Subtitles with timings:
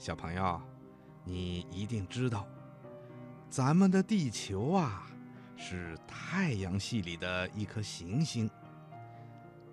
[0.00, 0.58] 小朋友，
[1.24, 2.48] 你一定知道，
[3.50, 5.06] 咱们的地球啊，
[5.58, 8.50] 是太阳系里的一颗行星。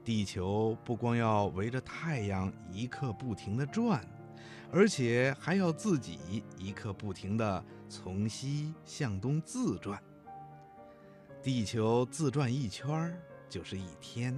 [0.03, 4.05] 地球不光要围着太阳一刻不停地转，
[4.69, 9.97] 而且还要自己一刻不停地从西向东自转。
[11.41, 13.17] 地球自转一圈
[13.47, 14.37] 就是一天，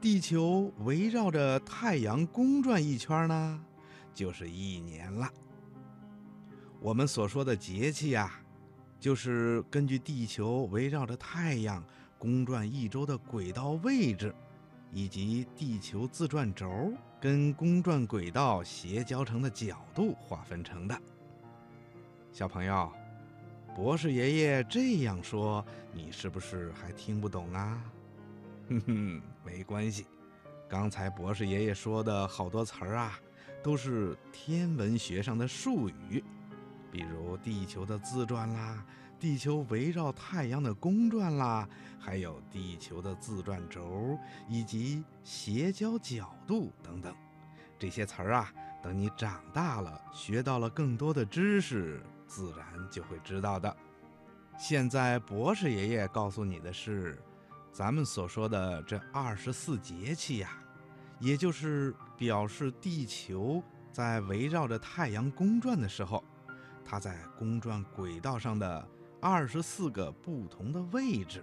[0.00, 3.60] 地球围绕着太阳公转一圈呢，
[4.14, 5.28] 就是一年了。
[6.80, 8.40] 我们所说的节气呀，
[8.98, 11.84] 就是根据地球围绕着太阳
[12.18, 14.34] 公转一周的轨道位置。
[14.96, 20.96] 以及地球自转轴跟公转轨道斜交成的角度划分成的。
[22.30, 22.92] 小朋友，
[23.74, 27.84] 博士爷爷这样说，你是不是还听不懂啊？
[28.70, 30.06] 哼哼，没关系，
[30.68, 33.18] 刚才博士爷爷说的好多词儿啊，
[33.64, 36.22] 都是天文学上的术语，
[36.92, 38.84] 比如地球的自转啦。
[39.18, 41.66] 地球围绕太阳的公转啦，
[41.98, 44.18] 还有地球的自转轴
[44.50, 47.14] 以及斜交角度等等，
[47.78, 53.74] 这些词儿啊，等你长大了，学到了更多的知识，自然就会知道的。
[54.58, 57.18] 现在博士爷爷告诉你的是，
[57.72, 60.50] 咱们所说的这二十四节气呀，
[61.20, 63.62] 也就是表示地球
[63.92, 66.22] 在围绕着太阳公转的时候，
[66.84, 68.88] 它在公转轨道上的。
[69.26, 71.42] 二十四个不同的位置，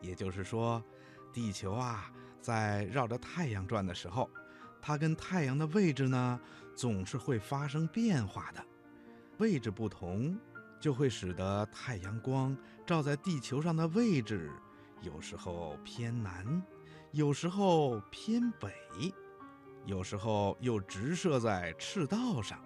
[0.00, 0.82] 也就是说，
[1.30, 4.30] 地球啊，在绕着太阳转的时候，
[4.80, 6.40] 它跟太阳的位置呢，
[6.74, 8.64] 总是会发生变化的。
[9.36, 10.40] 位置不同，
[10.80, 14.50] 就会使得太阳光照在地球上的位置，
[15.02, 16.62] 有时候偏南，
[17.16, 18.70] 有时候偏北，
[19.86, 22.62] 有时候又直射在赤道上。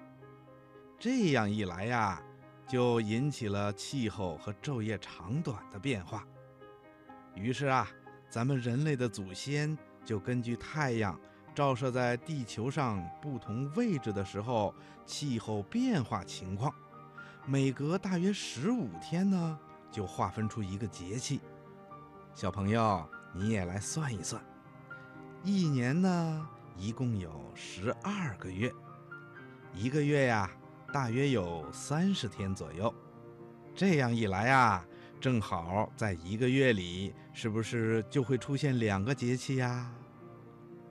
[0.98, 2.20] 这样一来呀。
[2.66, 6.24] 就引起了气候和昼夜长短的变化。
[7.34, 7.88] 于是啊，
[8.28, 11.18] 咱们人类的祖先就根据太阳
[11.52, 14.72] 照射在地球上不同位置的时候，
[15.04, 16.72] 气候变化情况，
[17.44, 19.58] 每隔大约十五天呢，
[19.90, 21.40] 就划分出一个节气。
[22.34, 24.42] 小朋友，你也来算一算，
[25.42, 28.72] 一年呢，一共有十二个月，
[29.72, 30.50] 一个月呀。
[30.92, 32.92] 大约有三十天左右，
[33.76, 34.84] 这样一来啊，
[35.20, 39.88] 正好在一个月里，是不是就会出现两个节气呀？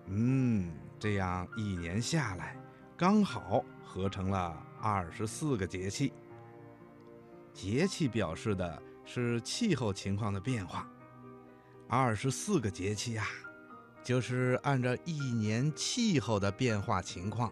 [0.05, 2.55] 嗯，这样一年下来，
[2.95, 6.13] 刚好合成了二十四个节气。
[7.53, 10.89] 节气表示的是气候情况的变化，
[11.91, 13.25] 二十四个节气呀，
[14.03, 17.51] 就是按照一年气候的变化情况。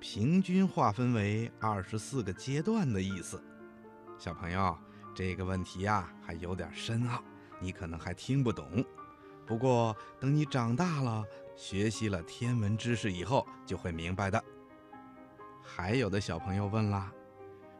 [0.00, 3.40] 平均划分为二十四个阶段的意思，
[4.18, 4.76] 小朋友，
[5.14, 7.22] 这个问题呀还有点深奥，
[7.60, 8.84] 你可能还听不懂。
[9.46, 11.24] 不过等你长大了，
[11.56, 14.42] 学习了天文知识以后，就会明白的。
[15.62, 17.08] 还有的小朋友问了，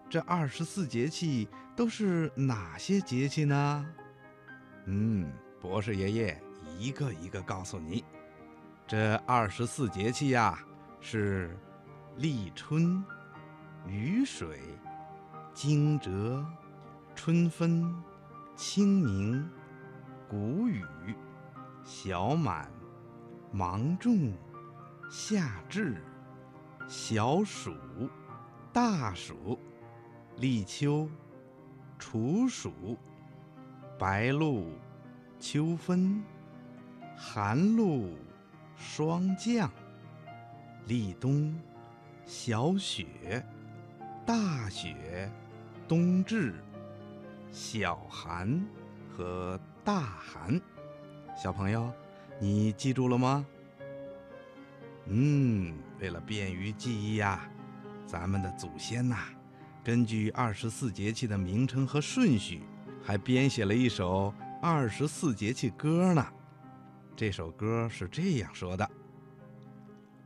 [0.08, 3.86] 这二十四节气都是哪些节气呢？
[4.86, 5.30] 嗯，
[5.60, 6.42] 博士爷爷
[6.78, 8.04] 一个一个告诉你，
[8.86, 10.58] 这二十四节气呀
[11.00, 11.56] 是。
[12.18, 13.04] 立春、
[13.86, 14.58] 雨水、
[15.52, 16.42] 惊蛰、
[17.14, 17.94] 春分、
[18.56, 19.46] 清明、
[20.26, 20.82] 谷雨、
[21.84, 22.72] 小满、
[23.52, 24.32] 芒种、
[25.10, 26.02] 夏至、
[26.88, 27.74] 小暑、
[28.72, 29.58] 大暑、
[30.38, 31.06] 立秋、
[31.98, 32.96] 处暑、
[33.98, 34.70] 白露、
[35.38, 36.22] 秋分、
[37.16, 38.16] 寒露、
[38.76, 39.70] 霜降、
[40.86, 41.54] 立冬。
[42.28, 43.40] 小雪、
[44.26, 45.30] 大雪、
[45.86, 46.54] 冬至、
[47.52, 48.60] 小寒
[49.08, 50.60] 和大寒，
[51.40, 51.88] 小朋友，
[52.40, 53.46] 你记住了吗？
[55.04, 57.48] 嗯，为了便于记忆呀，
[58.08, 59.28] 咱们的祖先呐，
[59.84, 62.64] 根据二十四节气的名称和顺序，
[63.04, 66.26] 还编写了一首二十四节气歌呢。
[67.16, 68.90] 这首歌是这样说的：“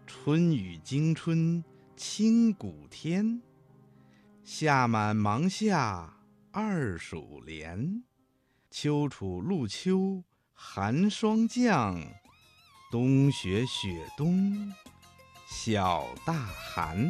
[0.06, 1.62] 春雨惊春。”
[2.03, 3.43] 清谷天，
[4.43, 6.11] 夏满芒夏
[6.50, 8.03] 二暑连，
[8.71, 10.25] 秋处露秋
[10.55, 12.03] 寒霜降，
[12.91, 14.73] 冬雪雪冬
[15.47, 16.32] 小大
[16.73, 17.06] 寒。